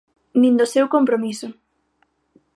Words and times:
Nin 0.41 0.53
do 0.59 0.67
seu 0.73 0.85
compromiso. 0.95 1.47